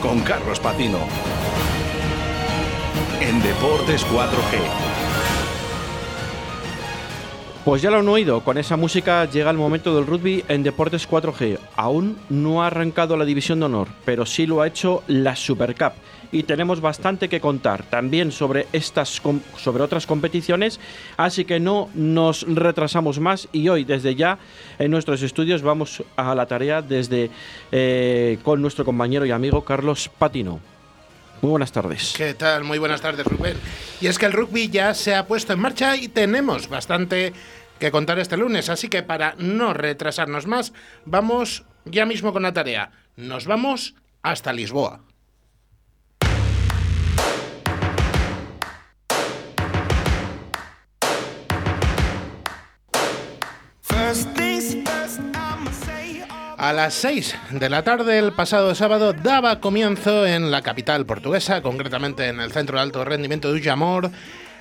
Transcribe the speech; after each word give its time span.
con 0.00 0.20
Carlos 0.20 0.60
Patino. 0.60 0.98
En 3.20 3.42
Deportes 3.42 4.06
4G. 4.06 4.81
Pues 7.64 7.80
ya 7.80 7.92
lo 7.92 7.98
han 7.98 8.08
oído, 8.08 8.40
con 8.40 8.58
esa 8.58 8.76
música 8.76 9.24
llega 9.24 9.48
el 9.48 9.56
momento 9.56 9.94
del 9.94 10.04
rugby 10.04 10.44
en 10.48 10.64
Deportes 10.64 11.08
4G. 11.08 11.60
Aún 11.76 12.18
no 12.28 12.60
ha 12.60 12.66
arrancado 12.66 13.16
la 13.16 13.24
división 13.24 13.60
de 13.60 13.66
honor, 13.66 13.86
pero 14.04 14.26
sí 14.26 14.46
lo 14.46 14.60
ha 14.60 14.66
hecho 14.66 15.04
la 15.06 15.36
Super 15.36 15.76
Cup 15.76 15.92
y 16.32 16.42
tenemos 16.42 16.80
bastante 16.80 17.28
que 17.28 17.40
contar 17.40 17.84
también 17.84 18.32
sobre 18.32 18.66
estas 18.72 19.22
sobre 19.56 19.82
otras 19.84 20.08
competiciones, 20.08 20.80
así 21.16 21.44
que 21.44 21.60
no 21.60 21.88
nos 21.94 22.42
retrasamos 22.48 23.20
más 23.20 23.48
y 23.52 23.68
hoy 23.68 23.84
desde 23.84 24.16
ya 24.16 24.38
en 24.80 24.90
nuestros 24.90 25.22
estudios 25.22 25.62
vamos 25.62 26.02
a 26.16 26.34
la 26.34 26.46
tarea 26.46 26.82
desde 26.82 27.30
eh, 27.70 28.38
con 28.42 28.60
nuestro 28.60 28.84
compañero 28.84 29.24
y 29.24 29.30
amigo 29.30 29.62
Carlos 29.62 30.10
Patino. 30.18 30.71
Muy 31.42 31.50
buenas 31.50 31.72
tardes. 31.72 32.14
¿Qué 32.16 32.34
tal? 32.34 32.62
Muy 32.62 32.78
buenas 32.78 33.00
tardes, 33.00 33.26
Rubén. 33.26 33.56
Y 34.00 34.06
es 34.06 34.16
que 34.16 34.26
el 34.26 34.32
rugby 34.32 34.68
ya 34.68 34.94
se 34.94 35.12
ha 35.12 35.26
puesto 35.26 35.52
en 35.52 35.58
marcha 35.58 35.96
y 35.96 36.06
tenemos 36.06 36.68
bastante 36.68 37.32
que 37.80 37.90
contar 37.90 38.20
este 38.20 38.36
lunes, 38.36 38.68
así 38.68 38.88
que 38.88 39.02
para 39.02 39.34
no 39.38 39.74
retrasarnos 39.74 40.46
más, 40.46 40.72
vamos 41.04 41.64
ya 41.84 42.06
mismo 42.06 42.32
con 42.32 42.44
la 42.44 42.52
tarea. 42.52 42.92
Nos 43.16 43.46
vamos 43.46 43.96
hasta 44.22 44.52
Lisboa. 44.52 45.00
A 56.62 56.72
las 56.72 56.94
6 56.94 57.34
de 57.50 57.68
la 57.68 57.82
tarde 57.82 58.20
el 58.20 58.34
pasado 58.34 58.72
sábado 58.76 59.12
daba 59.12 59.58
comienzo 59.58 60.24
en 60.24 60.52
la 60.52 60.62
capital 60.62 61.04
portuguesa, 61.04 61.60
concretamente 61.60 62.28
en 62.28 62.38
el 62.38 62.52
centro 62.52 62.76
de 62.76 62.82
alto 62.82 63.04
rendimiento 63.04 63.48
de 63.48 63.58
Ullamor, 63.58 64.12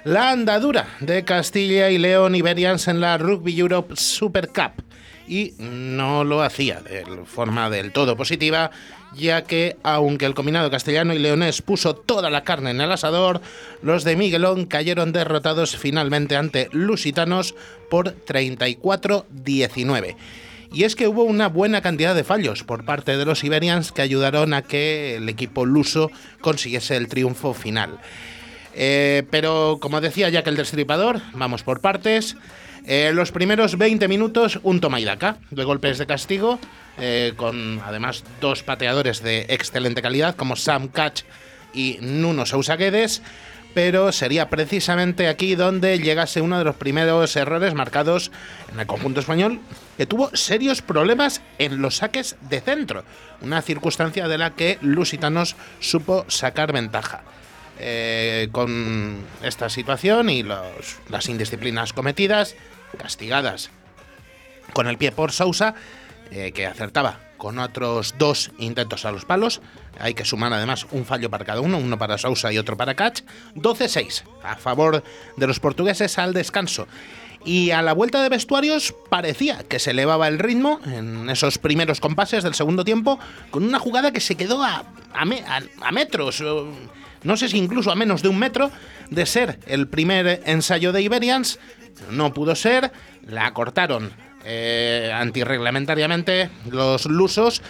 la 0.04 0.32
andadura 0.32 0.88
de 1.00 1.24
Castilla 1.24 1.92
y 1.92 2.00
León 2.00 2.34
Iberians 2.34 2.88
en 2.88 3.02
la 3.02 3.20
Rugby 3.20 3.60
Europe 3.60 3.96
Super 3.98 4.48
Cup. 4.48 4.84
Y 5.28 5.54
no 5.60 6.24
lo 6.24 6.42
hacía 6.42 6.82
de 6.82 7.06
forma 7.26 7.70
del 7.70 7.92
todo 7.92 8.18
positiva, 8.18 8.72
ya 9.14 9.44
que 9.44 9.78
aunque 9.84 10.26
el 10.26 10.34
combinado 10.34 10.72
castellano 10.72 11.14
y 11.14 11.20
leonés 11.20 11.62
puso 11.62 11.94
toda 11.96 12.32
la 12.32 12.44
carne 12.44 12.72
en 12.72 12.82
el 12.82 12.92
asador, 12.92 13.42
los 13.84 14.04
de 14.04 14.16
Miguelón 14.16 14.66
cayeron 14.66 15.14
derrotados 15.14 15.78
finalmente 15.78 16.36
ante 16.36 16.68
Lusitanos 16.72 17.54
por 17.92 18.16
34-19. 18.26 20.16
Y 20.74 20.86
es 20.86 20.96
que 20.96 21.08
hubo 21.08 21.24
una 21.24 21.48
buena 21.48 21.82
cantidad 21.82 22.16
de 22.16 22.24
fallos 22.24 22.64
por 22.64 22.86
parte 22.86 23.18
de 23.18 23.26
los 23.26 23.44
Iberians 23.44 23.92
que 23.92 24.02
ayudaron 24.02 24.54
a 24.54 24.62
que 24.62 25.18
el 25.18 25.28
equipo 25.28 25.66
luso 25.66 26.12
consiguiese 26.40 26.96
el 26.96 27.10
triunfo 27.10 27.54
final. 27.54 28.00
Eh, 28.74 29.24
pero 29.30 29.80
como 29.82 30.00
decía 30.00 30.30
Jack 30.30 30.48
el 30.48 30.56
Destripador, 30.56 31.20
vamos 31.34 31.64
por 31.64 31.82
partes. 31.82 32.38
Eh, 32.86 33.12
los 33.14 33.32
primeros 33.32 33.78
20 33.78 34.08
minutos, 34.08 34.60
un 34.64 34.80
toma 34.80 35.00
y 35.02 35.04
daca 35.04 35.38
de 35.52 35.64
golpes 35.66 35.98
de 35.98 36.08
castigo, 36.08 36.58
eh, 36.98 37.34
con 37.36 37.82
además 37.86 38.24
dos 38.40 38.64
pateadores 38.64 39.22
de 39.22 39.46
excelente 39.50 40.02
calidad 40.02 40.36
como 40.36 40.56
Sam 40.56 40.88
Catch 40.88 41.24
y 41.74 41.98
Nuno 42.02 42.46
Sousa 42.46 42.78
Guedes 42.78 43.22
pero 43.74 44.12
sería 44.12 44.50
precisamente 44.50 45.28
aquí 45.28 45.56
donde 45.56 46.00
llegase 46.00 46.42
uno 46.42 46.58
de 46.58 46.64
los 46.64 46.76
primeros 46.76 47.36
errores 47.36 47.74
marcados 47.74 48.32
en 48.72 48.80
el 48.80 48.86
conjunto 48.86 49.20
español, 49.20 49.60
tuvo 50.06 50.36
serios 50.36 50.82
problemas 50.82 51.42
en 51.58 51.82
los 51.82 51.98
saques 51.98 52.36
de 52.42 52.62
centro, 52.62 53.04
una 53.42 53.62
circunstancia 53.62 54.28
de 54.28 54.38
la 54.38 54.56
que 54.56 54.78
Lusitanos 54.82 55.56
supo 55.80 56.26
sacar 56.28 56.74
ventaja. 56.74 57.24
Eh, 57.84 58.50
con 58.52 59.24
esta 59.42 59.68
situación 59.70 60.30
y 60.30 60.44
las 60.44 61.30
indisciplinas 61.30 61.94
cometidas, 61.94 62.56
castigadas 62.98 63.72
con 64.74 64.88
el 64.88 64.98
pie 64.98 65.12
por 65.12 65.32
Sousa, 65.32 65.74
eh, 66.30 66.52
que 66.52 66.68
acertaba 66.68 67.20
con 67.38 67.58
otros 67.58 68.14
dos 68.20 68.52
intentos 68.60 69.04
a 69.06 69.12
los 69.12 69.26
palos. 69.26 69.62
Hay 70.00 70.14
que 70.14 70.26
sumar 70.26 70.54
además 70.54 70.86
un 70.92 71.06
fallo 71.06 71.32
para 71.32 71.44
cada 71.44 71.60
uno, 71.60 71.80
uno 71.80 71.98
para 71.98 72.20
Sousa 72.20 72.54
y 72.54 72.60
otro 72.60 72.78
para 72.78 72.94
Catch. 72.94 73.24
12-6 73.56 74.26
a 74.44 74.58
favor 74.58 75.04
de 75.38 75.48
los 75.48 75.60
portugueses 75.60 76.20
al 76.20 76.34
descanso. 76.34 76.88
Y 77.44 77.72
a 77.72 77.82
la 77.82 77.94
vuelta 77.94 78.22
de 78.22 78.30
vestuarios 78.30 78.94
parecía 79.10 79.64
que 79.64 79.80
se 79.80 79.92
elevaba 79.92 80.28
el 80.28 80.38
ritmo 80.38 80.80
en 80.86 81.30
esos 81.30 81.58
primeros 81.58 82.00
compases 82.00 82.44
del 82.44 82.54
segundo 82.54 82.86
tiempo 82.86 83.20
con 83.50 83.64
una 83.64 83.80
jugada 83.80 84.12
que 84.12 84.20
se 84.20 84.36
quedó 84.36 84.64
a, 84.64 84.86
a, 85.14 85.92
metros, 85.92 86.44
no 87.24 87.38
sé 87.38 87.50
si 87.50 87.58
incluso 87.58 87.92
a 87.92 87.96
menos 87.96 88.22
de 88.22 88.30
un 88.30 88.38
metro, 88.38 88.72
de 89.10 89.26
ser 89.26 89.60
el 89.68 89.88
primer 89.88 90.42
ensayo 90.46 90.92
de 90.92 91.02
Iberians. 91.02 91.60
No 92.10 92.34
pudo 92.34 92.56
ser, 92.56 92.92
la 93.28 93.54
cortaron 93.54 94.12
eh, 94.44 95.12
antirreglamentariamente 95.14 96.50
los 96.70 97.06
lusos. 97.06 97.62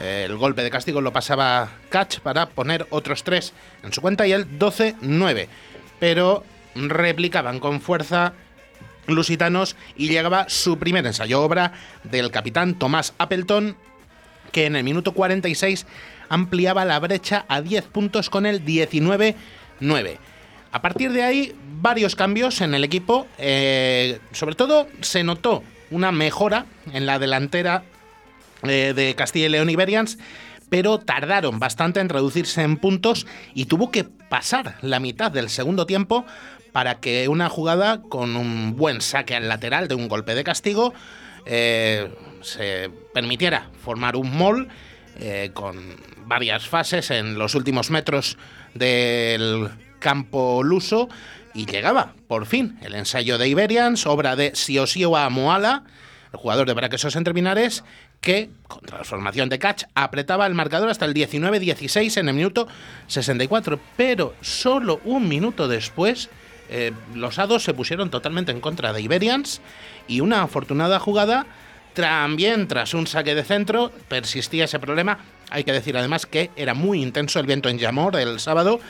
Eh, 0.00 0.24
el 0.26 0.36
golpe 0.36 0.62
de 0.62 0.70
castigo 0.70 1.00
lo 1.00 1.12
pasaba 1.12 1.70
Catch 1.88 2.20
para 2.20 2.46
poner 2.46 2.86
otros 2.90 3.22
tres 3.22 3.52
en 3.82 3.92
su 3.92 4.00
cuenta 4.00 4.26
y 4.26 4.32
el 4.32 4.58
12-9. 4.58 5.48
Pero 5.98 6.44
replicaban 6.74 7.60
con 7.60 7.80
fuerza 7.80 8.34
lusitanos 9.06 9.76
y 9.96 10.08
llegaba 10.08 10.48
su 10.48 10.78
primer 10.78 11.06
ensayo 11.06 11.42
obra 11.42 11.72
del 12.04 12.30
capitán 12.30 12.74
Tomás 12.74 13.14
Appleton, 13.18 13.76
que 14.52 14.66
en 14.66 14.76
el 14.76 14.84
minuto 14.84 15.12
46 15.12 15.86
ampliaba 16.28 16.84
la 16.84 16.98
brecha 16.98 17.44
a 17.48 17.60
10 17.60 17.84
puntos 17.84 18.30
con 18.30 18.46
el 18.46 18.64
19-9. 18.64 19.36
A 20.72 20.82
partir 20.82 21.12
de 21.12 21.22
ahí, 21.22 21.54
varios 21.80 22.16
cambios 22.16 22.60
en 22.60 22.74
el 22.74 22.84
equipo. 22.84 23.26
Eh, 23.38 24.18
sobre 24.32 24.54
todo 24.54 24.88
se 25.00 25.24
notó 25.24 25.62
una 25.90 26.12
mejora 26.12 26.66
en 26.92 27.06
la 27.06 27.18
delantera 27.18 27.84
eh, 28.62 28.92
de 28.94 29.14
Castilla 29.14 29.46
y 29.46 29.50
León 29.50 29.70
Iberians, 29.70 30.18
pero 30.68 30.98
tardaron 30.98 31.58
bastante 31.58 32.00
en 32.00 32.08
reducirse 32.08 32.62
en 32.62 32.76
puntos 32.76 33.26
y 33.54 33.66
tuvo 33.66 33.90
que 33.90 34.04
pasar 34.04 34.76
la 34.82 35.00
mitad 35.00 35.30
del 35.30 35.48
segundo 35.48 35.86
tiempo 35.86 36.26
para 36.76 37.00
que 37.00 37.26
una 37.28 37.48
jugada 37.48 38.02
con 38.02 38.36
un 38.36 38.76
buen 38.76 39.00
saque 39.00 39.34
al 39.34 39.48
lateral 39.48 39.88
de 39.88 39.94
un 39.94 40.08
golpe 40.08 40.34
de 40.34 40.44
castigo 40.44 40.92
eh, 41.46 42.14
se 42.42 42.90
permitiera 43.14 43.70
formar 43.82 44.14
un 44.14 44.36
mall 44.36 44.68
eh, 45.18 45.52
con 45.54 45.96
varias 46.26 46.68
fases 46.68 47.10
en 47.10 47.38
los 47.38 47.54
últimos 47.54 47.90
metros 47.90 48.36
del 48.74 49.70
campo 50.00 50.62
luso 50.62 51.08
y 51.54 51.64
llegaba, 51.64 52.12
por 52.28 52.44
fin, 52.44 52.78
el 52.82 52.94
ensayo 52.94 53.38
de 53.38 53.48
Iberians, 53.48 54.04
obra 54.04 54.36
de 54.36 54.54
Siosio 54.54 55.12
Moala, 55.30 55.82
el 56.30 56.38
jugador 56.38 56.66
de 56.66 56.74
Braquesos 56.74 57.16
en 57.16 57.24
Terminares, 57.24 57.84
que, 58.20 58.50
con 58.68 58.82
transformación 58.82 59.48
de 59.48 59.58
catch, 59.58 59.84
apretaba 59.94 60.46
el 60.46 60.52
marcador 60.52 60.90
hasta 60.90 61.06
el 61.06 61.14
19-16 61.14 62.18
en 62.18 62.28
el 62.28 62.34
minuto 62.34 62.68
64. 63.06 63.80
Pero 63.96 64.34
solo 64.42 65.00
un 65.04 65.26
minuto 65.26 65.68
después, 65.68 66.28
eh, 66.70 66.92
los 67.14 67.38
hados 67.38 67.64
se 67.64 67.74
pusieron 67.74 68.10
totalmente 68.10 68.52
en 68.52 68.60
contra 68.60 68.92
de 68.92 69.02
Iberians 69.02 69.60
y 70.08 70.20
una 70.20 70.42
afortunada 70.42 70.98
jugada, 70.98 71.46
también 71.94 72.68
tras 72.68 72.94
un 72.94 73.06
saque 73.06 73.34
de 73.34 73.44
centro, 73.44 73.90
persistía 74.08 74.64
ese 74.64 74.78
problema. 74.78 75.18
Hay 75.50 75.64
que 75.64 75.72
decir 75.72 75.96
además 75.96 76.26
que 76.26 76.50
era 76.56 76.74
muy 76.74 77.02
intenso 77.02 77.40
el 77.40 77.46
viento 77.46 77.68
en 77.68 77.78
Yamor 77.78 78.16
el 78.16 78.40
sábado, 78.40 78.80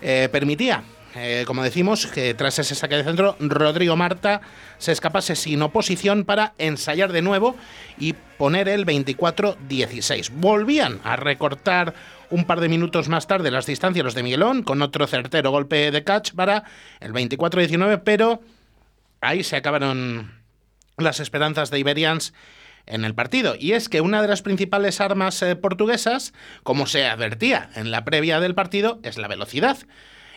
eh, 0.00 0.28
permitía 0.30 0.82
eh, 1.14 1.44
como 1.46 1.62
decimos, 1.62 2.06
que 2.06 2.32
tras 2.32 2.58
ese 2.58 2.74
saque 2.74 2.96
de 2.96 3.04
centro, 3.04 3.36
Rodrigo 3.38 3.96
Marta 3.96 4.40
se 4.78 4.92
escapase 4.92 5.36
sin 5.36 5.60
oposición 5.60 6.24
para 6.24 6.54
ensayar 6.58 7.12
de 7.12 7.20
nuevo 7.20 7.54
y 7.98 8.14
poner 8.38 8.68
el 8.68 8.86
24-16. 8.86 10.30
Volvían 10.32 11.00
a 11.04 11.16
recortar 11.16 11.94
un 12.30 12.44
par 12.44 12.60
de 12.60 12.70
minutos 12.70 13.10
más 13.10 13.26
tarde 13.26 13.50
las 13.50 13.66
distancias 13.66 14.04
los 14.04 14.14
de 14.14 14.22
Miguelón 14.22 14.62
con 14.62 14.80
otro 14.80 15.06
certero 15.06 15.50
golpe 15.50 15.90
de 15.90 16.02
catch 16.02 16.32
para 16.32 16.64
el 17.00 17.12
24-19, 17.12 18.00
pero 18.04 18.40
ahí 19.20 19.44
se 19.44 19.56
acabaron 19.56 20.40
las 20.96 21.20
esperanzas 21.20 21.70
de 21.70 21.78
Iberians 21.78 22.32
en 22.86 23.04
el 23.04 23.14
partido. 23.14 23.54
Y 23.58 23.72
es 23.72 23.90
que 23.90 24.00
una 24.00 24.22
de 24.22 24.28
las 24.28 24.40
principales 24.40 25.00
armas 25.02 25.42
eh, 25.42 25.56
portuguesas, 25.56 26.32
como 26.62 26.86
se 26.86 27.06
advertía 27.06 27.68
en 27.74 27.90
la 27.90 28.04
previa 28.04 28.40
del 28.40 28.54
partido, 28.54 28.98
es 29.02 29.18
la 29.18 29.28
velocidad 29.28 29.76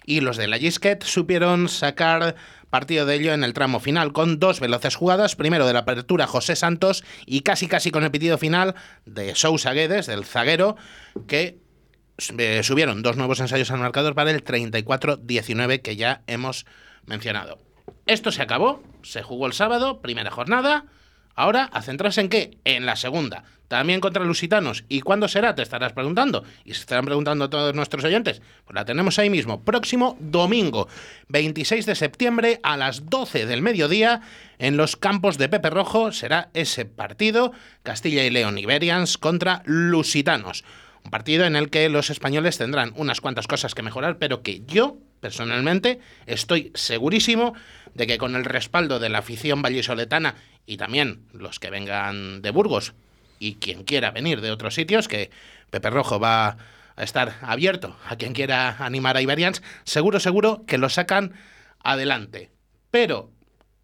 y 0.06 0.22
los 0.22 0.38
de 0.38 0.48
la 0.48 0.58
Gisquet 0.58 1.04
supieron 1.04 1.70
sacar 1.70 2.36
partido 2.70 3.06
de 3.06 3.16
ello 3.16 3.34
en 3.34 3.44
el 3.44 3.54
tramo 3.54 3.80
final 3.80 4.12
con 4.12 4.40
dos 4.40 4.60
veloces 4.60 4.96
jugadas, 4.96 5.36
primero 5.36 5.66
de 5.66 5.74
la 5.74 5.80
apertura 5.80 6.28
José 6.28 6.56
Santos 6.56 7.04
y 7.26 7.42
casi 7.42 7.68
casi 7.68 7.92
con 7.92 8.04
el 8.04 8.12
pitido 8.12 8.38
final 8.38 8.76
de 9.06 9.34
Sousa 9.36 9.74
Guedes, 9.74 10.08
del 10.08 10.26
zaguero, 10.26 10.76
que 11.28 11.60
eh, 12.38 12.64
subieron 12.64 13.02
dos 13.02 13.18
nuevos 13.18 13.40
ensayos 13.40 13.72
al 13.72 13.80
marcador 13.80 14.16
para 14.16 14.32
el 14.32 14.44
34-19 14.44 15.82
que 15.82 15.96
ya 15.96 16.22
hemos 16.28 16.66
mencionado. 17.06 17.60
Esto 18.06 18.32
se 18.32 18.42
acabó, 18.42 18.84
se 19.04 19.24
jugó 19.24 19.48
el 19.48 19.54
sábado, 19.54 20.02
primera 20.02 20.32
jornada, 20.32 20.86
Ahora, 21.36 21.70
a 21.74 21.82
centrarse 21.82 22.22
en 22.22 22.30
qué? 22.30 22.58
En 22.64 22.86
la 22.86 22.96
segunda. 22.96 23.44
También 23.68 24.00
contra 24.00 24.24
Lusitanos. 24.24 24.86
¿Y 24.90 25.02
cuándo 25.02 25.28
será? 25.28 25.56
Te 25.56 25.62
estarás 25.62 25.94
preguntando. 25.94 26.44
Y 26.64 26.74
se 26.74 26.82
estarán 26.82 27.06
preguntando 27.06 27.50
todos 27.50 27.74
nuestros 27.74 28.04
oyentes. 28.04 28.42
Pues 28.64 28.76
la 28.76 28.86
tenemos 28.86 29.18
ahí 29.20 29.30
mismo. 29.30 29.64
Próximo 29.64 30.18
domingo, 30.20 30.88
26 31.30 31.86
de 31.86 31.96
septiembre, 31.96 32.60
a 32.64 32.78
las 32.78 33.10
12 33.10 33.46
del 33.46 33.62
mediodía, 33.62 34.22
en 34.60 34.78
los 34.78 34.96
campos 34.96 35.38
de 35.38 35.50
Pepe 35.50 35.72
Rojo, 35.72 36.12
será 36.12 36.50
ese 36.54 36.86
partido, 36.86 37.52
Castilla 37.84 38.24
y 38.24 38.30
León 38.30 38.58
Iberians 38.58 39.18
contra 39.18 39.62
Lusitanos. 39.66 40.64
Un 41.04 41.12
partido 41.12 41.46
en 41.46 41.56
el 41.56 41.70
que 41.70 41.90
los 41.90 42.10
españoles 42.10 42.58
tendrán 42.58 42.94
unas 42.96 43.22
cuantas 43.22 43.48
cosas 43.48 43.76
que 43.76 43.84
mejorar, 43.84 44.18
pero 44.18 44.42
que 44.42 44.64
yo, 44.66 44.98
personalmente, 45.26 46.00
estoy 46.28 46.72
segurísimo 46.76 47.56
de 47.96 48.06
que 48.06 48.20
con 48.20 48.36
el 48.36 48.46
respaldo 48.46 49.00
de 49.00 49.10
la 49.10 49.18
afición 49.18 49.64
vallisoletana 49.64 50.36
y 50.68 50.78
también 50.78 51.26
los 51.34 51.60
que 51.60 51.72
vengan 51.72 52.44
de 52.44 52.52
Burgos 52.52 52.94
y 53.40 53.56
quien 53.56 53.86
quiera 53.86 54.12
venir 54.12 54.40
de 54.42 54.52
otros 54.52 54.76
sitios, 54.76 55.08
que 55.08 55.32
Pepe 55.72 55.90
Rojo 55.90 56.20
va 56.20 56.58
a 56.96 57.04
estar 57.04 57.38
abierto 57.42 57.98
a 58.08 58.18
quien 58.18 58.34
quiera 58.34 58.78
animar 58.78 59.18
a 59.18 59.22
Iberians, 59.24 59.64
seguro, 59.84 60.20
seguro 60.20 60.64
que 60.68 60.78
lo 60.78 60.90
sacan 60.90 61.34
adelante. 61.80 62.52
Pero, 62.92 63.32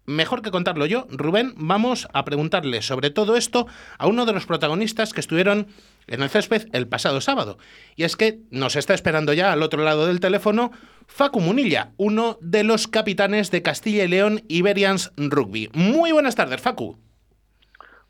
mejor 0.06 0.42
que 0.42 0.52
contarlo 0.52 0.86
yo, 0.86 1.08
Rubén, 1.10 1.54
vamos 1.56 2.06
a 2.12 2.24
preguntarle 2.24 2.82
sobre 2.82 3.10
todo 3.10 3.36
esto 3.36 3.66
a 3.98 4.06
uno 4.06 4.26
de 4.26 4.32
los 4.32 4.46
protagonistas 4.46 5.12
que 5.12 5.20
estuvieron 5.20 5.66
en 6.06 6.22
el 6.22 6.30
césped 6.30 6.68
el 6.72 6.86
pasado 6.86 7.20
sábado. 7.20 7.58
Y 7.96 8.04
es 8.04 8.16
que 8.16 8.38
nos 8.50 8.76
está 8.76 8.94
esperando 8.94 9.32
ya 9.32 9.52
al 9.52 9.62
otro 9.62 9.82
lado 9.82 10.06
del 10.06 10.20
teléfono 10.20 10.70
Facu 11.06 11.40
Munilla, 11.40 11.92
uno 11.96 12.36
de 12.40 12.64
los 12.64 12.88
capitanes 12.88 13.50
de 13.50 13.62
Castilla 13.62 14.04
y 14.04 14.08
León 14.08 14.40
Iberians 14.48 15.12
Rugby. 15.16 15.70
Muy 15.74 16.12
buenas 16.12 16.34
tardes, 16.34 16.60
Facu. 16.60 16.96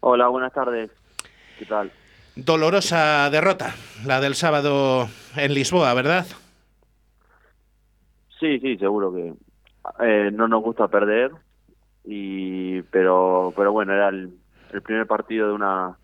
Hola, 0.00 0.29
buenas 0.29 0.53
tardes. 0.53 0.91
¿Qué 1.59 1.67
tal? 1.67 1.93
Dolorosa 2.35 3.29
derrota, 3.31 3.75
la 4.06 4.21
del 4.21 4.35
sábado 4.35 5.09
en 5.37 5.55
Lisboa, 5.55 5.93
¿verdad? 5.94 6.27
Sí, 8.41 8.59
sí, 8.59 8.77
seguro 8.79 9.12
que 9.12 9.35
eh, 10.00 10.31
no 10.33 10.49
nos 10.49 10.62
gusta 10.62 10.89
perder, 10.89 11.31
y 12.05 12.83
pero 12.83 13.53
pero 13.56 13.71
bueno, 13.73 13.93
era 13.93 14.09
el, 14.09 14.35
el 14.73 14.83
primer 14.83 15.06
partido 15.06 15.49
de 15.49 15.53
una 15.53 15.97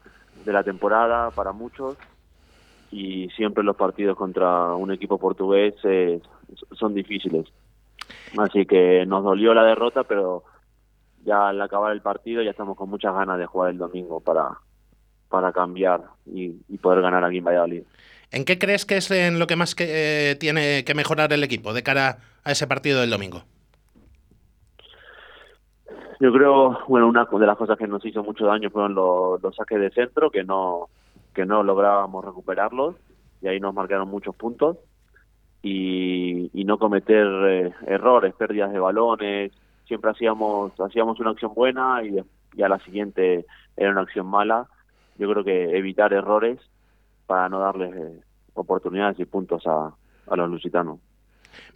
de 0.45 0.53
la 0.53 0.63
temporada 0.63 1.31
para 1.31 1.53
muchos 1.53 1.97
y 2.91 3.29
siempre 3.31 3.65
los 3.65 3.77
partidos 3.77 4.17
contra 4.17 4.75
un 4.75 4.93
equipo 4.93 5.19
portugués 5.19 5.75
son 6.73 6.95
difíciles. 6.95 7.47
Así 8.39 8.67
que 8.67 9.05
nos 9.07 9.25
dolió 9.25 9.55
la 9.55 9.65
derrota, 9.65 10.05
pero 10.05 10.45
ya 11.25 11.49
al 11.49 11.61
acabar 11.61 11.93
el 11.93 12.01
partido 12.01 12.43
ya 12.43 12.51
estamos 12.51 12.77
con 12.77 12.91
muchas 12.91 13.15
ganas 13.15 13.39
de 13.39 13.47
jugar 13.47 13.71
el 13.71 13.79
domingo 13.79 14.21
para, 14.21 14.59
para 15.29 15.53
cambiar 15.53 16.03
y, 16.27 16.51
poder 16.79 17.03
ganar 17.03 17.25
aquí 17.25 17.39
en 17.39 17.45
Valladolid. 17.45 17.83
¿En 18.31 18.45
qué 18.45 18.59
crees 18.59 18.85
que 18.85 18.99
es 18.99 19.11
en 19.11 19.39
lo 19.39 19.47
que 19.47 19.57
más 19.57 19.75
que, 19.75 19.87
eh, 19.89 20.37
tiene 20.37 20.85
que 20.85 20.95
mejorar 20.95 21.33
el 21.33 21.43
equipo 21.43 21.73
de 21.73 21.83
cara 21.83 22.19
a 22.45 22.53
ese 22.53 22.67
partido 22.67 23.01
del 23.01 23.11
domingo? 23.11 23.43
Yo 26.21 26.33
creo, 26.33 26.79
bueno, 26.89 27.09
una 27.09 27.25
de 27.25 27.47
las 27.47 27.57
cosas 27.57 27.79
que 27.79 27.87
nos 27.87 28.05
hizo 28.05 28.25
mucho 28.25 28.47
daño 28.47 28.71
fueron 28.71 28.95
los, 28.95 29.41
los 29.41 29.55
saques 29.55 29.81
de 29.81 29.91
centro, 29.91 30.31
que 30.31 30.43
no, 30.43 30.89
que 31.33 31.47
no 31.47 31.63
lográbamos 31.63 32.25
recuperarlos, 32.25 32.97
y 33.41 33.47
ahí 33.47 33.61
nos 33.61 33.73
marcaron 33.73 34.09
muchos 34.09 34.35
puntos. 34.35 34.79
Y, 35.63 36.51
no 36.65 36.79
cometer 36.79 37.27
eh, 37.27 37.73
errores, 37.87 38.35
pérdidas 38.35 38.73
de 38.73 38.79
balones. 38.79 39.53
Siempre 39.87 40.11
hacíamos, 40.11 40.79
hacíamos 40.79 41.19
una 41.19 41.31
acción 41.31 41.55
buena 41.55 42.03
y, 42.05 42.19
y 42.55 42.63
a 42.63 42.69
la 42.69 42.79
siguiente 42.81 43.47
era 43.75 43.91
una 43.91 44.03
acción 44.03 44.27
mala. 44.27 44.67
Yo 45.17 45.31
creo 45.31 45.45
que 45.45 45.77
evitar 45.79 46.13
errores 46.13 46.59
para 47.27 47.49
no 47.49 47.61
darles 47.61 47.95
eh, 47.95 48.21
oportunidades 48.53 49.19
y 49.19 49.25
puntos 49.25 49.67
a, 49.67 49.95
a 50.27 50.37
los 50.37 50.51
lusitanos. 50.51 50.99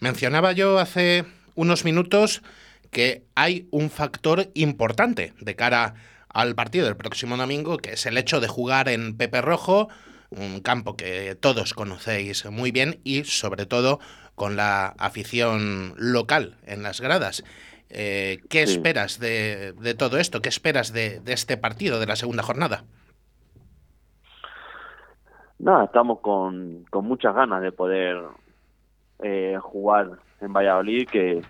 Mencionaba 0.01 0.53
yo 0.53 0.79
hace 0.79 1.25
unos 1.55 1.85
minutos 1.85 2.43
que 2.91 3.25
hay 3.35 3.69
un 3.71 3.89
factor 3.89 4.49
importante 4.55 5.33
de 5.41 5.57
cara 5.57 5.95
al 6.29 6.55
partido 6.55 6.87
del 6.87 6.97
próximo 6.97 7.37
domingo, 7.37 7.79
que 7.79 7.93
es 7.93 8.07
el 8.07 8.19
hecho 8.19 8.41
de 8.41 8.49
jugar 8.49 8.89
en 8.89 9.17
Pepe 9.17 9.41
Rojo, 9.41 9.89
un 10.37 10.61
campo 10.61 10.97
que 10.97 11.35
todos 11.35 11.75
conocéis 11.75 12.45
muy 12.51 12.73
bien 12.73 13.01
y 13.05 13.25
sobre 13.25 13.67
todo 13.67 13.99
con 14.35 14.57
la 14.57 14.89
afición 14.99 15.95
local 15.97 16.57
en 16.67 16.83
las 16.83 17.01
gradas. 17.01 17.45
Eh, 17.91 18.41
¿Qué 18.49 18.63
esperas 18.63 19.21
de, 19.21 19.75
todo 19.99 20.19
esto? 20.19 20.41
¿Qué 20.41 20.49
esperas 20.49 20.93
de, 20.93 21.21
este 21.27 21.57
partido, 21.57 22.01
de 22.01 22.07
la 22.07 22.17
segunda 22.17 22.43
jornada? 22.43 22.85
Nada, 25.59 25.85
estamos 25.85 26.21
con, 26.21 26.85
con 26.91 27.07
muchas 27.07 27.35
ganas 27.35 27.63
de 27.63 27.71
poder 27.71 28.19
eh, 29.23 29.59
jugar 29.61 30.11
en 30.41 30.53
Valladolid, 30.53 31.09
que 31.09 31.43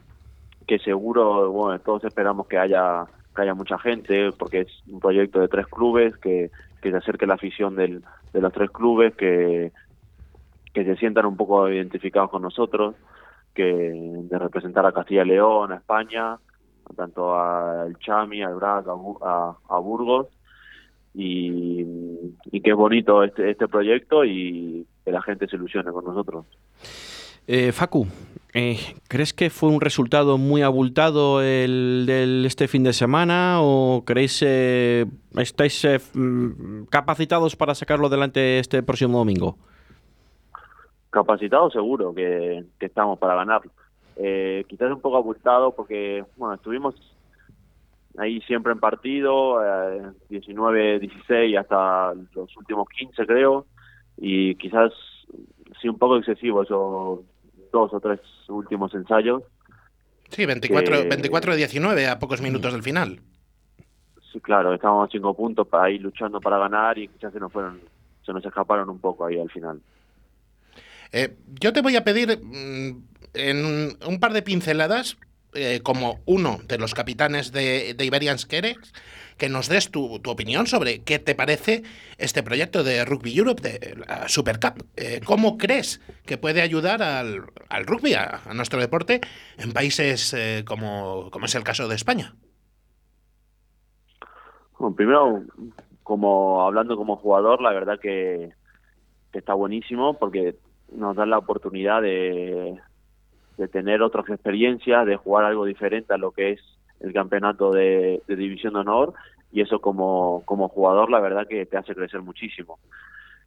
que 0.67 0.79
seguro, 0.79 1.51
bueno, 1.51 1.79
todos 1.81 2.05
esperamos 2.05 2.47
que 2.47 2.59
haya 2.59 3.07
que 3.35 3.43
haya 3.43 3.55
mucha 3.55 3.79
gente, 3.79 4.31
porque 4.39 4.61
es 4.61 4.69
un 4.87 5.01
proyecto 5.01 5.41
de 5.41 5.49
tres 5.49 5.67
clubes, 5.67 6.17
que, 6.19 6.51
que 6.83 6.91
se 6.91 6.97
acerque 6.99 7.27
la 7.27 7.35
afición 7.35 7.77
del, 7.77 8.03
de 8.33 8.41
los 8.41 8.53
tres 8.53 8.71
clubes, 8.71 9.15
que, 9.15 9.73
que 10.73 10.85
se 10.85 10.97
sientan 10.97 11.27
un 11.27 11.37
poco 11.37 11.69
identificados 11.69 12.31
con 12.31 12.43
nosotros, 12.43 12.95
que 13.55 13.65
de 13.65 14.39
representar 14.39 14.87
a 14.87 14.93
Castilla 14.93 15.23
y 15.23 15.29
León, 15.29 15.73
a 15.73 15.77
España, 15.77 16.39
tanto 16.97 17.39
al 17.39 17.97
Chami, 17.99 18.43
al 18.43 18.55
Brac, 18.55 18.87
a, 18.89 19.57
a, 19.69 19.79
Burgos, 19.79 20.29
y, 21.15 21.83
y 22.51 22.63
es 22.63 22.75
bonito 22.75 23.23
este, 23.23 23.51
este 23.51 23.69
proyecto 23.69 24.25
y 24.25 24.87
que 25.05 25.13
la 25.13 25.23
gente 25.23 25.47
se 25.47 25.57
ilusione 25.57 25.91
con 25.93 26.05
nosotros. 26.05 26.47
Eh, 27.47 27.73
Facu, 27.73 28.07
eh, 28.55 28.77
¿crees 29.09 29.33
que 29.33 29.49
fue 29.49 29.71
un 29.71 29.81
resultado 29.81 30.37
muy 30.37 30.61
abultado 30.61 31.41
el 31.41 32.05
del 32.07 32.45
este 32.45 32.69
fin 32.69 32.85
de 32.85 32.93
semana 32.93 33.63
o 33.63 34.03
creéis 34.05 34.43
eh, 34.47 35.07
estáis 35.37 35.83
eh, 35.87 35.99
mm, 36.13 36.85
capacitados 36.91 37.57
para 37.57 37.75
sacarlo 37.75 38.11
delante 38.11 38.59
este 38.59 38.83
próximo 38.83 39.19
domingo? 39.19 39.57
Capacitados 41.09 41.73
seguro 41.73 42.15
que, 42.15 42.65
estamos 42.81 43.19
para 43.19 43.37
ganar. 43.37 43.63
Eh, 44.17 44.65
quizás 44.69 44.91
un 44.93 45.01
poco 45.01 45.17
abultado 45.17 45.75
porque 45.75 46.23
bueno 46.37 46.55
estuvimos 46.55 46.95
ahí 48.19 48.43
siempre 48.43 48.73
en 48.73 48.81
partido, 48.81 49.61
19, 50.29 50.99
16 51.01 51.57
hasta 51.57 52.13
los 52.35 52.55
últimos 52.59 52.87
15 52.91 53.27
creo, 53.27 53.65
y 54.19 54.55
quizás 54.57 54.93
sí 55.81 55.89
un 55.89 55.97
poco 55.97 56.19
excesivo 56.19 56.63
eso 56.63 57.25
dos 57.73 57.93
o 57.93 58.01
tres 58.01 58.21
últimos 58.49 58.95
ensayos. 58.95 59.43
Sí, 60.29 60.47
24, 60.47 61.09
24 61.09 61.57
19 61.57 62.09
a 62.09 62.19
pocos 62.19 62.41
minutos 62.41 62.73
del 62.73 62.83
final. 62.83 63.21
Sí, 64.33 64.41
claro, 64.41 64.73
estábamos 64.73 65.09
a 65.09 65.13
cinco 65.13 65.35
puntos 65.35 65.67
para 65.67 65.91
ir 65.91 66.01
luchando 66.01 66.41
para 66.41 66.59
ganar 66.59 66.97
y 66.99 67.09
quizás 67.09 67.33
se 67.33 67.41
nos 67.41 67.53
fueron, 67.53 67.81
se 68.25 68.33
nos 68.33 68.45
escaparon 68.45 68.89
un 68.89 68.99
poco 68.99 69.27
ahí 69.27 69.39
al 69.39 69.51
final. 69.51 69.81
Eh, 71.13 71.37
yo 71.61 71.73
te 71.73 71.83
voy 71.83 71.97
a 71.97 72.05
pedir 72.05 72.39
mm, 72.43 73.03
en 73.35 73.97
un 74.07 74.21
par 74.21 74.33
de 74.33 74.43
pinceladas, 74.43 75.19
eh, 75.55 75.81
como 75.83 76.21
uno 76.27 76.59
de 76.67 76.79
los 76.79 76.95
capitanes 76.95 77.53
de, 77.53 77.95
de 77.95 78.05
Iberians 78.05 78.47
que 78.47 78.77
que 79.39 79.49
nos 79.49 79.69
des 79.69 79.91
tu, 79.91 80.21
opinión 80.27 80.67
sobre 80.67 81.03
qué 81.03 81.19
te 81.19 81.35
parece 81.35 81.83
este 82.17 82.43
proyecto 82.43 82.85
de 82.85 83.05
Rugby 83.05 83.37
Europe, 83.37 83.61
de 83.61 83.97
la 84.07 84.29
Super 84.29 84.61
Cup. 84.61 84.85
Eh, 84.97 85.21
¿Cómo 85.25 85.59
crees 85.59 86.01
que 86.27 86.39
puede 86.39 86.63
ayudar 86.63 87.03
al, 87.03 87.43
rugby, 87.85 88.15
a, 88.15 88.41
nuestro 88.55 88.81
deporte, 88.81 89.21
en 89.59 89.73
países 89.73 90.33
eh, 90.35 90.65
como, 90.65 91.31
es 91.43 91.55
el 91.55 91.65
caso 91.65 91.89
de 91.89 91.97
España? 91.97 92.35
Bueno, 94.79 94.95
primero, 94.95 95.43
como 96.03 96.63
hablando 96.63 96.97
como 96.97 97.17
jugador, 97.17 97.61
la 97.63 97.73
verdad 97.73 97.99
que, 98.01 98.53
está 99.33 99.55
buenísimo 99.55 100.19
porque 100.19 100.57
nos 100.93 101.17
da 101.17 101.25
la 101.25 101.39
oportunidad 101.39 102.03
de, 102.03 102.79
de 103.57 103.69
tener 103.69 104.03
otras 104.03 104.29
experiencias, 104.29 105.07
de 105.07 105.17
jugar 105.17 105.45
algo 105.45 105.65
diferente 105.65 106.15
a 106.15 106.19
lo 106.19 106.33
que 106.33 106.53
es 106.53 106.61
el 107.01 107.13
campeonato 107.13 107.73
de, 107.73 108.23
División 108.29 108.75
de 108.75 108.81
Honor 108.81 109.13
y 109.53 109.61
eso 109.61 109.81
como, 109.81 110.43
como 110.45 110.69
jugador 110.69 111.11
la 111.11 111.21
verdad 111.21 111.47
que 111.47 111.67
te 111.67 111.77
hace 111.77 111.95
crecer 111.95 112.23
muchísimo. 112.23 112.79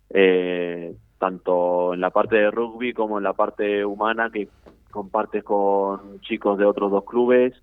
Eh, 0.10 0.96
tanto 1.18 1.94
en 1.94 2.02
la 2.02 2.12
parte 2.12 2.36
de 2.36 2.52
rugby 2.52 2.94
como 2.94 3.18
en 3.18 3.24
la 3.24 3.34
parte 3.34 3.84
humana 3.84 4.30
que 4.30 4.48
compartes 4.92 5.44
con 5.44 6.20
chicos 6.22 6.58
de 6.58 6.66
otros 6.66 6.92
dos 6.92 7.06
clubes 7.06 7.54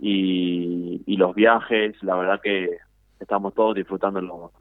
y, 0.00 1.02
y 1.06 1.16
los 1.16 1.34
viajes, 1.34 2.02
la 2.02 2.16
verdad 2.16 2.40
que 2.42 2.78
estamos 3.20 3.54
todos 3.54 3.74
disfrutándolo, 3.74 4.52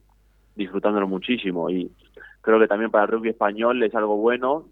disfrutándolo 0.56 1.08
muchísimo 1.08 1.70
y 1.70 1.92
creo 2.42 2.60
que 2.60 2.68
también 2.68 2.92
para 2.92 3.06
el 3.06 3.12
rugby 3.12 3.30
español 3.30 3.82
es 3.82 3.96
algo 3.96 4.18
bueno, 4.18 4.66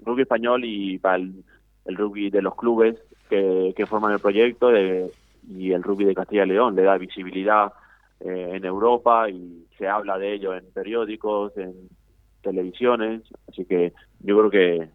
rugby 0.00 0.22
español 0.22 0.64
y 0.64 0.98
para 0.98 1.16
el, 1.16 1.44
rugby 1.86 2.30
de 2.30 2.42
los 2.42 2.54
clubes 2.54 2.96
que, 3.28 3.72
que 3.76 3.86
forman 3.86 4.12
el 4.12 4.20
proyecto, 4.20 4.68
de, 4.68 5.10
y 5.50 5.72
el 5.72 5.82
rugby 5.82 6.04
de 6.04 6.14
Castilla 6.14 6.44
y 6.44 6.48
León 6.48 6.74
le 6.74 6.82
da 6.82 6.98
visibilidad 6.98 7.72
eh, 8.20 8.50
en 8.54 8.64
Europa 8.64 9.28
y 9.28 9.66
se 9.76 9.88
habla 9.88 10.18
de 10.18 10.34
ello 10.34 10.54
en 10.54 10.64
periódicos, 10.72 11.56
en 11.56 11.74
televisiones, 12.42 13.22
así 13.48 13.64
que 13.64 13.92
yo 14.20 14.38
creo 14.38 14.50
que, 14.50 14.88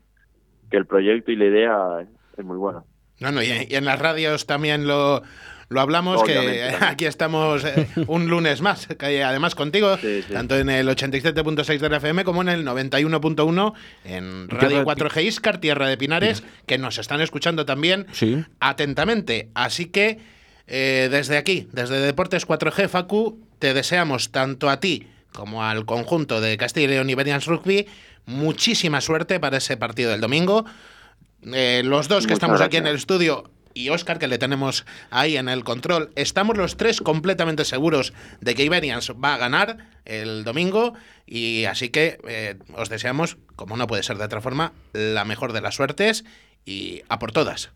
que 0.69 0.77
el 0.77 0.86
proyecto 0.86 1.31
y 1.31 1.36
la 1.36 1.46
idea 1.46 2.08
es 2.38 2.46
muy 2.46 2.58
buena. 2.58 2.84
No, 3.19 3.31
no, 3.31 3.43
y, 3.43 3.50
en 3.69 3.86
las 3.86 4.00
radios 4.00 4.46
también 4.46 4.88
lo, 4.88 5.22
lo 5.70 5.82
hablamos, 5.82 6.24
que 6.24 6.72
aquí 6.82 7.06
estamos 7.06 7.64
eh, 7.64 7.88
un 8.08 8.28
lunes 8.28 8.62
más, 8.62 8.88
que 8.88 9.24
además 9.24 9.56
contigo, 9.56 9.98
tanto 10.32 10.58
en 10.58 10.70
el 10.70 10.88
87.6 10.88 11.80
de 11.80 11.90
la 11.90 11.98
FM 11.98 12.24
como 12.24 12.42
en 12.42 12.50
el 12.50 12.66
91.1 12.66 13.74
en 14.06 14.50
Radio 14.50 14.84
4G 14.84 15.24
Iscar, 15.24 15.60
Tierra 15.60 15.88
de 15.88 15.98
Pinares, 15.98 16.44
que 16.66 16.78
nos 16.78 16.98
están 16.98 17.22
escuchando 17.22 17.66
también 17.66 18.08
atentamente. 18.60 19.50
Así 19.54 19.86
que 19.86 20.20
eh, 20.68 21.08
desde 21.12 21.38
aquí, 21.38 21.68
desde 21.72 22.00
Deportes 22.00 22.48
4G, 22.48 22.90
Facu, 22.90 23.40
te 23.60 23.74
deseamos 23.74 24.32
tanto 24.32 24.70
a 24.70 24.80
ti 24.80 25.08
como 25.34 25.64
al 25.64 25.86
conjunto 25.86 26.42
de 26.42 26.58
Castilla 26.58 26.88
y 26.88 26.90
León 26.90 27.10
Iberians 27.10 27.46
Rugby 27.46 27.88
muchísima 28.26 29.02
suerte 29.02 29.40
para 29.40 29.58
ese 29.58 29.78
partido 29.78 30.12
del 30.12 30.22
domingo. 30.22 30.66
Eh, 31.54 31.82
los 31.86 32.08
dos 32.08 32.28
que 32.28 32.34
estamos 32.34 32.62
aquí 32.62 32.78
en 32.78 32.88
el 32.88 32.96
estudio 32.96 33.50
y 33.74 33.90
Oscar, 33.90 34.20
que 34.20 34.28
le 34.28 34.38
tenemos 34.38 34.86
ahí 35.12 35.38
en 35.38 35.50
el 35.50 35.64
control, 35.64 36.10
estamos 36.16 36.58
los 36.58 36.78
tres 36.78 37.02
completamente 37.02 37.66
seguros 37.66 38.14
de 38.42 38.56
que 38.56 38.64
Iberians 38.64 39.14
va 39.24 39.36
a 39.36 39.38
ganar 39.38 39.78
el 40.06 40.44
domingo 40.44 40.94
y 41.26 41.66
así 41.66 41.90
que 41.90 42.20
eh, 42.28 42.58
os 42.76 42.90
deseamos, 42.90 43.38
como 43.56 43.78
no 43.78 43.88
puede 43.88 44.04
ser 44.04 44.18
de 44.18 44.26
otra 44.26 44.42
forma, 44.42 44.74
la 44.94 45.26
mejor 45.26 45.54
de 45.54 45.62
las 45.62 45.76
suertes 45.76 46.26
y 46.66 47.02
a 47.10 47.20
por 47.20 47.32
todas. 47.32 47.72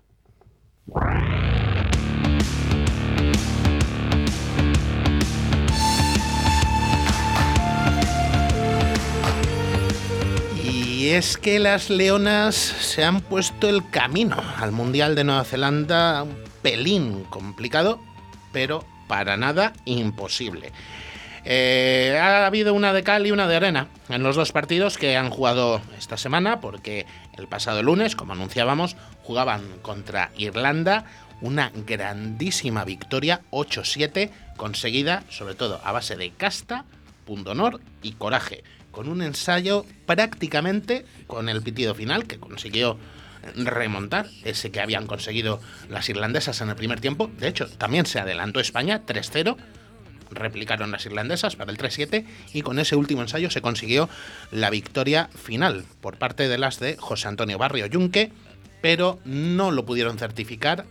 Y 10.63 11.09
es 11.09 11.37
que 11.37 11.59
las 11.59 11.91
leonas 11.91 12.55
se 12.55 13.03
han 13.03 13.23
puesto 13.23 13.69
el 13.69 13.91
camino 13.91 14.37
al 14.57 14.71
Mundial 14.71 15.17
de 15.17 15.25
Nueva 15.25 15.43
Zelanda 15.43 16.23
un 16.23 16.37
pelín 16.63 17.25
complicado, 17.25 17.99
pero 18.53 18.85
para 19.09 19.37
nada 19.37 19.73
imposible. 19.85 20.71
Eh, 21.47 22.19
ha 22.19 22.47
habido 22.47 22.73
una 22.73 22.93
de 22.93 23.03
cal 23.03 23.27
y 23.27 23.31
una 23.31 23.47
de 23.47 23.57
arena 23.57 23.89
en 24.09 24.23
los 24.23 24.35
dos 24.35 24.53
partidos 24.53 24.97
que 24.97 25.17
han 25.17 25.31
jugado 25.31 25.83
esta 25.99 26.17
semana, 26.17 26.61
porque 26.61 27.07
el 27.37 27.49
pasado 27.49 27.83
lunes, 27.83 28.17
como 28.17 28.33
anunciábamos, 28.33 28.97
jugaban 29.23 29.63
contra 29.83 30.31
Irlanda. 30.37 31.05
Una 31.41 31.71
grandísima 31.75 32.85
victoria, 32.85 33.43
8-7, 33.51 34.31
conseguida 34.57 35.25
sobre 35.29 35.55
todo 35.55 35.81
a 35.85 35.93
base 35.93 36.17
de 36.17 36.31
casta, 36.31 36.85
punto 37.27 37.51
honor 37.51 37.81
y 38.03 38.13
coraje, 38.13 38.65
con 38.91 39.09
un 39.09 39.21
ensayo 39.21 39.85
prácticamente 40.07 41.05
con 41.27 41.49
el 41.49 41.61
pitido 41.63 41.95
final 41.95 42.27
que 42.27 42.39
consiguió 42.39 42.97
remontar 43.57 44.27
ese 44.45 44.71
que 44.71 44.81
habían 44.81 45.07
conseguido 45.07 45.61
las 45.91 46.09
irlandesas 46.09 46.63
en 46.63 46.71
el 46.71 46.77
primer 46.77 47.01
tiempo. 47.01 47.31
De 47.39 47.49
hecho, 47.49 47.69
también 47.69 48.07
se 48.07 48.21
adelantó 48.21 48.61
España 48.61 49.03
3-0 49.05 49.57
replicaron 50.31 50.91
las 50.91 51.07
irlandesas 51.07 51.57
para 51.57 51.71
el 51.71 51.79
3-7 51.79 52.25
y 52.53 52.63
con 52.63 52.79
ese 52.79 52.97
último 52.97 53.23
ensayo 53.23 53.51
se 53.51 53.63
consiguió 53.63 54.09
la 54.51 54.71
victoria 54.71 55.29
final 55.35 55.85
por 56.01 56.19
parte 56.19 56.49
de 56.49 56.59
las 56.59 56.81
de 56.81 56.97
José 56.97 57.29
Antonio 57.29 57.59
Barrio 57.59 57.87
Yunque, 57.87 58.33
pero 58.81 59.19
no 59.25 59.71
lo 59.71 59.85
pudieron 59.85 60.19
certificar. 60.19 60.87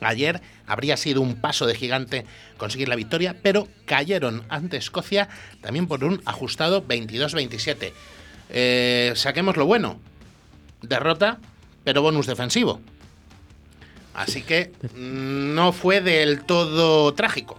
Ayer 0.00 0.40
habría 0.66 0.96
sido 0.96 1.20
un 1.20 1.40
paso 1.40 1.66
de 1.66 1.74
gigante 1.74 2.24
conseguir 2.56 2.88
la 2.88 2.96
victoria, 2.96 3.36
pero 3.42 3.68
cayeron 3.84 4.44
ante 4.48 4.76
Escocia 4.76 5.28
también 5.60 5.88
por 5.88 6.04
un 6.04 6.22
ajustado 6.24 6.86
22-27. 6.86 7.92
Eh, 8.50 9.12
saquemos 9.16 9.56
lo 9.56 9.66
bueno. 9.66 9.98
Derrota, 10.82 11.38
pero 11.82 12.02
bonus 12.02 12.26
defensivo. 12.26 12.80
Así 14.14 14.42
que 14.42 14.72
mm, 14.94 15.54
no 15.54 15.72
fue 15.72 16.00
del 16.00 16.44
todo 16.44 17.12
trágico 17.14 17.58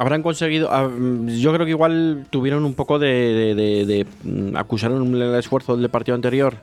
habrán 0.00 0.22
conseguido. 0.22 0.70
Ah, 0.72 0.90
yo 1.26 1.52
creo 1.52 1.66
que 1.66 1.72
igual 1.72 2.24
tuvieron 2.30 2.64
un 2.64 2.72
poco 2.74 2.98
de. 2.98 3.54
de, 3.54 4.06
mm, 4.24 4.56
acusaron 4.56 5.14
el 5.14 5.34
esfuerzo 5.34 5.76
del 5.76 5.90
partido 5.90 6.14
anterior. 6.14 6.56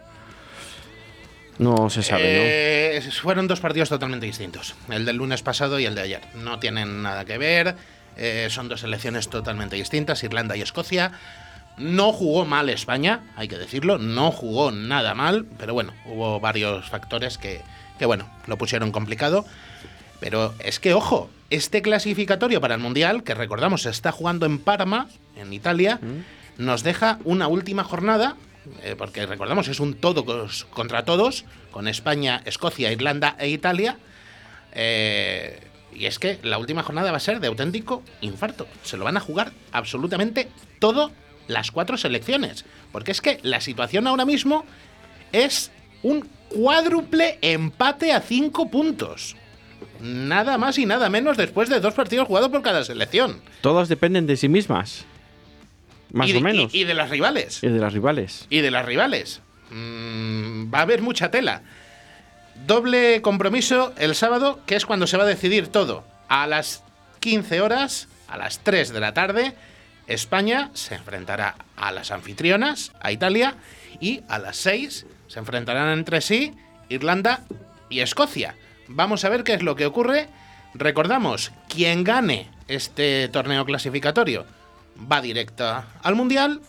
No 1.60 1.89
se 1.91 2.01
sabe, 2.01 2.24
¿no? 2.24 2.39
Eh, 2.44 3.01
fueron 3.22 3.48
dos 3.48 3.60
partidos 3.60 3.89
totalmente 3.89 4.25
distintos. 4.25 4.75
El 4.89 5.06
del 5.06 5.17
lunes 5.17 5.44
pasado 5.44 5.79
y 5.79 5.86
el 5.86 5.94
de 5.94 6.01
ayer. 6.01 6.22
No 6.34 6.58
tienen 6.58 7.03
nada 7.03 7.25
que 7.25 7.38
ver. 7.38 7.75
Eh, 8.15 8.48
son 8.50 8.70
dos 8.70 8.82
selecciones 8.82 9.29
totalmente 9.29 9.75
distintas, 9.75 10.24
Irlanda 10.24 10.58
y 10.58 10.62
Escocia. 10.62 11.12
No 11.77 12.13
jugó 12.13 12.46
mal 12.46 12.70
España, 12.70 13.22
hay 13.36 13.48
que 13.48 13.60
decirlo. 13.60 14.00
No 14.00 14.32
jugó 14.32 14.72
nada 14.72 15.13
mal. 15.13 15.46
Pero 15.60 15.75
bueno, 15.75 15.94
hubo 16.06 16.39
varios 16.39 16.89
factores 16.89 17.38
que, 17.38 17.62
que 18.00 18.08
bueno, 18.08 18.27
lo 18.48 18.58
pusieron 18.58 18.91
complicado. 18.91 19.46
Pero 20.19 20.53
es 20.59 20.79
que, 20.79 20.93
ojo, 20.93 21.29
este 21.50 21.81
clasificatorio 21.81 22.59
para 22.62 22.75
el 22.75 22.81
Mundial, 22.81 23.24
que 23.24 23.33
recordamos 23.33 23.83
se 23.83 23.89
está 23.89 24.12
jugando 24.12 24.45
en 24.45 24.59
Parma, 24.59 25.07
en 25.36 25.53
Italia, 25.53 26.00
mm. 26.01 26.63
nos 26.63 26.83
deja 26.83 27.19
una 27.24 27.47
última 27.47 27.83
jornada, 27.83 28.36
eh, 28.83 28.95
porque 28.97 29.25
recordamos 29.25 29.67
es 29.67 29.79
un 29.79 29.93
todos 29.93 30.65
contra 30.65 31.05
todos, 31.05 31.45
con 31.71 31.88
España, 31.88 32.41
Escocia, 32.45 32.91
Irlanda 32.91 33.36
e 33.39 33.50
Italia. 33.50 33.97
Eh, 34.74 35.62
y 35.93 36.05
es 36.05 36.19
que 36.19 36.38
la 36.43 36.57
última 36.57 36.83
jornada 36.83 37.12
va 37.12 37.17
a 37.17 37.21
ser 37.21 37.39
de 37.39 37.47
auténtico 37.47 38.03
infarto. 38.21 38.67
Se 38.83 38.97
lo 38.97 39.05
van 39.05 39.17
a 39.17 39.21
jugar 39.21 39.51
absolutamente 39.71 40.47
todo 40.79 41.12
las 41.47 41.71
cuatro 41.71 41.97
selecciones. 41.97 42.65
Porque 42.91 43.12
es 43.12 43.21
que 43.21 43.39
la 43.41 43.62
situación 43.62 44.05
ahora 44.05 44.25
mismo 44.25 44.65
es 45.31 45.71
un 46.03 46.27
cuádruple 46.50 47.39
empate 47.41 48.13
a 48.13 48.21
cinco 48.21 48.69
puntos. 48.69 49.36
Nada 50.01 50.58
más 50.58 50.77
y 50.77 50.86
nada 50.86 51.10
menos 51.10 51.38
después 51.38 51.70
de 51.70 51.80
dos 51.80 51.94
partidos 51.94 52.27
jugados 52.27 52.50
por 52.50 52.62
cada 52.62 52.84
selección. 52.84 53.42
Todas 53.62 53.89
dependen 53.89 54.27
de 54.27 54.38
sí 54.38 54.50
mismas. 54.50 55.06
más 56.12 56.30
y 56.30 56.34
de, 56.34 56.38
o 56.38 56.42
menos. 56.42 56.74
Y, 56.74 56.82
y 56.82 56.84
de 56.84 56.94
las 56.94 57.10
rivales. 57.10 57.63
Y 57.63 57.68
de 57.68 57.80
las 57.80 57.94
rivales. 57.94 58.46
Y 58.50 58.62
de 58.62 58.72
las 58.72 58.86
rivales. 58.86 59.42
Mm, 59.72 60.74
va 60.74 60.80
a 60.80 60.82
haber 60.84 61.01
mucha 61.01 61.32
tela. 61.32 61.62
Doble 62.66 63.22
compromiso 63.22 63.94
el 63.98 64.16
sábado, 64.16 64.60
que 64.66 64.75
es 64.75 64.86
cuando 64.86 65.08
se 65.08 65.18
va 65.18 65.24
a 65.24 65.27
decidir 65.27 65.68
todo. 65.68 66.04
A 66.27 66.48
las 66.48 66.84
15 67.20 67.62
horas, 67.62 68.08
a 68.27 68.38
las 68.38 68.60
3 68.60 68.92
de 68.94 69.00
la 69.00 69.13
tarde, 69.13 69.54
España 70.08 70.72
se 70.74 70.96
enfrentará 70.96 71.56
a 71.75 71.92
las 71.92 72.12
anfitrionas, 72.12 72.94
a 73.00 73.12
Italia, 73.12 73.56
y 74.00 74.22
a 74.27 74.39
las 74.39 74.58
6 74.58 75.06
se 75.27 75.39
enfrentarán 75.39 75.89
entre 75.89 76.22
sí 76.22 76.54
Irlanda 76.89 77.42
y 77.89 78.00
Escocia. 78.00 78.56
Vamos 78.88 79.25
a 79.25 79.29
ver 79.29 79.44
qué 79.44 79.53
es 79.53 79.63
lo 79.63 79.75
que 79.75 79.86
ocurre. 79.86 80.27
Recordamos, 80.74 81.51
quien 81.67 82.03
gane 82.03 82.50
este 82.67 83.27
torneo 83.29 83.65
clasificatorio 83.65 84.46
va 85.12 85.22
directa 85.22 85.88
al 86.03 86.15
Mundial 86.15 86.62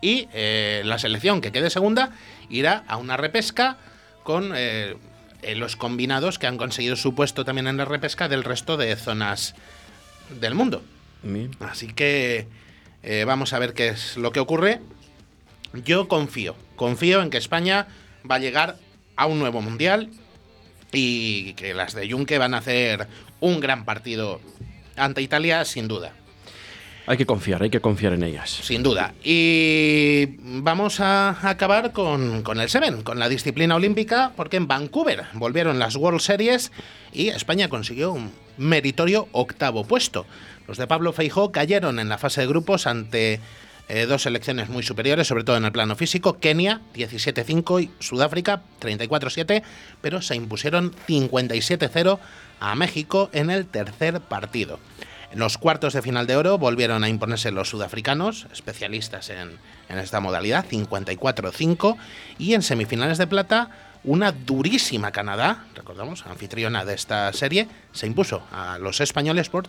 y 0.00 0.28
eh, 0.32 0.82
la 0.84 0.98
selección 0.98 1.40
que 1.40 1.52
quede 1.52 1.70
segunda 1.70 2.10
irá 2.48 2.84
a 2.86 2.96
una 2.96 3.16
repesca 3.16 3.78
con 4.22 4.52
eh, 4.54 4.96
eh, 5.42 5.56
los 5.56 5.76
combinados 5.76 6.38
que 6.38 6.46
han 6.46 6.56
conseguido 6.56 6.96
su 6.96 7.14
puesto 7.14 7.44
también 7.44 7.66
en 7.66 7.76
la 7.76 7.84
repesca 7.84 8.28
del 8.28 8.44
resto 8.44 8.76
de 8.76 8.94
zonas 8.96 9.54
del 10.40 10.54
mundo. 10.54 10.82
Bien. 11.22 11.50
Así 11.60 11.88
que 11.92 12.46
eh, 13.02 13.24
vamos 13.26 13.52
a 13.52 13.58
ver 13.58 13.74
qué 13.74 13.88
es 13.88 14.16
lo 14.16 14.32
que 14.32 14.40
ocurre. 14.40 14.80
Yo 15.84 16.06
confío, 16.06 16.54
confío 16.76 17.22
en 17.22 17.30
que 17.30 17.38
España 17.38 17.88
va 18.28 18.36
a 18.36 18.38
llegar 18.38 18.76
a 19.16 19.26
un 19.26 19.38
nuevo 19.38 19.60
mundial 19.62 20.10
y 20.92 21.54
que 21.54 21.74
las 21.74 21.94
de 21.94 22.10
Junque 22.10 22.38
van 22.38 22.54
a 22.54 22.58
hacer 22.58 23.08
un 23.40 23.60
gran 23.60 23.84
partido 23.84 24.40
ante 24.96 25.22
Italia, 25.22 25.64
sin 25.64 25.88
duda. 25.88 26.12
Hay 27.06 27.16
que 27.16 27.26
confiar, 27.26 27.62
hay 27.62 27.70
que 27.70 27.80
confiar 27.80 28.12
en 28.12 28.22
ellas. 28.22 28.48
Sin 28.48 28.82
duda. 28.84 29.12
Y 29.24 30.36
vamos 30.38 31.00
a 31.00 31.48
acabar 31.48 31.92
con, 31.92 32.42
con 32.42 32.60
el 32.60 32.68
Seven, 32.68 33.02
con 33.02 33.18
la 33.18 33.28
disciplina 33.28 33.74
olímpica, 33.74 34.32
porque 34.36 34.56
en 34.56 34.68
Vancouver 34.68 35.24
volvieron 35.32 35.80
las 35.80 35.96
World 35.96 36.20
Series 36.20 36.70
y 37.12 37.28
España 37.28 37.68
consiguió 37.68 38.12
un 38.12 38.30
meritorio 38.56 39.28
octavo 39.32 39.84
puesto. 39.84 40.26
Los 40.68 40.78
de 40.78 40.86
Pablo 40.86 41.12
Feijó 41.12 41.50
cayeron 41.50 41.98
en 41.98 42.08
la 42.08 42.18
fase 42.18 42.42
de 42.42 42.46
grupos 42.46 42.86
ante 42.86 43.40
eh, 43.88 44.06
dos 44.06 44.22
selecciones 44.22 44.68
muy 44.68 44.82
superiores, 44.82 45.26
sobre 45.26 45.44
todo 45.44 45.56
en 45.56 45.64
el 45.64 45.72
plano 45.72 45.96
físico, 45.96 46.38
Kenia 46.38 46.80
17-5 46.94 47.82
y 47.82 47.90
Sudáfrica 47.98 48.62
34-7, 48.80 49.62
pero 50.00 50.22
se 50.22 50.36
impusieron 50.36 50.94
57-0 51.08 52.18
a 52.60 52.74
México 52.74 53.28
en 53.32 53.50
el 53.50 53.66
tercer 53.66 54.20
partido. 54.20 54.78
En 55.32 55.38
los 55.38 55.56
cuartos 55.56 55.94
de 55.94 56.02
final 56.02 56.26
de 56.26 56.36
oro 56.36 56.58
volvieron 56.58 57.04
a 57.04 57.08
imponerse 57.08 57.50
los 57.50 57.70
sudafricanos, 57.70 58.46
especialistas 58.52 59.30
en, 59.30 59.58
en 59.88 59.98
esta 59.98 60.20
modalidad, 60.20 60.66
54-5, 60.68 61.96
y 62.38 62.54
en 62.54 62.62
semifinales 62.62 63.18
de 63.18 63.26
plata, 63.26 63.70
una 64.04 64.32
durísima 64.32 65.12
Canadá, 65.12 65.64
recordamos, 65.74 66.26
anfitriona 66.26 66.84
de 66.84 66.94
esta 66.94 67.32
serie, 67.32 67.68
se 67.92 68.06
impuso 68.06 68.42
a 68.52 68.78
los 68.78 69.00
españoles 69.00 69.48
por 69.48 69.68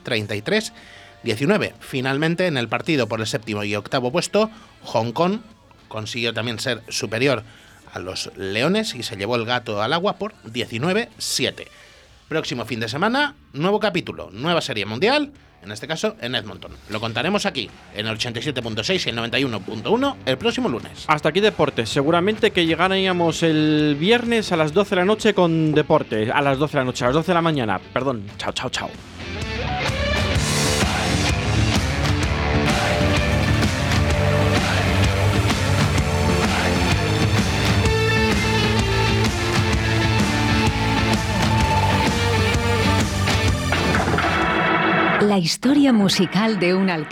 33-19. 1.23 1.73
Finalmente, 1.79 2.47
en 2.47 2.57
el 2.57 2.67
partido 2.67 3.07
por 3.07 3.19
el 3.19 3.27
séptimo 3.27 3.63
y 3.63 3.75
octavo 3.75 4.11
puesto, 4.11 4.49
Hong 4.83 5.11
Kong 5.11 5.39
consiguió 5.87 6.33
también 6.33 6.59
ser 6.59 6.81
superior 6.89 7.43
a 7.91 7.99
los 7.99 8.31
leones 8.35 8.95
y 8.95 9.03
se 9.03 9.15
llevó 9.15 9.35
el 9.35 9.45
gato 9.45 9.81
al 9.81 9.93
agua 9.93 10.17
por 10.17 10.33
19-7. 10.45 11.67
Próximo 12.27 12.65
fin 12.65 12.79
de 12.79 12.89
semana, 12.89 13.35
nuevo 13.53 13.79
capítulo, 13.79 14.29
nueva 14.31 14.61
serie 14.61 14.85
mundial, 14.85 15.31
en 15.61 15.71
este 15.71 15.87
caso 15.87 16.15
en 16.19 16.33
Edmonton. 16.35 16.71
Lo 16.89 16.99
contaremos 16.99 17.45
aquí, 17.45 17.69
en 17.95 18.07
el 18.07 18.17
87.6 18.17 19.05
y 19.05 19.09
el 19.09 19.17
91.1, 19.17 20.15
el 20.25 20.37
próximo 20.37 20.67
lunes. 20.67 21.05
Hasta 21.07 21.29
aquí 21.29 21.39
deportes. 21.39 21.89
Seguramente 21.89 22.51
que 22.51 22.65
llegaríamos 22.65 23.43
el 23.43 23.95
viernes 23.99 24.51
a 24.51 24.57
las 24.57 24.73
12 24.73 24.89
de 24.89 24.95
la 24.95 25.05
noche 25.05 25.33
con 25.33 25.73
deporte. 25.73 26.31
A 26.31 26.41
las 26.41 26.57
12 26.57 26.73
de 26.73 26.79
la 26.79 26.85
noche, 26.85 27.03
a 27.05 27.07
las 27.07 27.15
12 27.15 27.27
de 27.27 27.33
la 27.35 27.41
mañana. 27.41 27.79
Perdón. 27.93 28.25
Chao, 28.37 28.51
chao, 28.51 28.69
chao. 28.69 28.89
La 45.33 45.39
historia 45.39 45.91
musical 45.91 46.59
de 46.59 46.75
un 46.75 46.91
alcalde. 46.91 47.09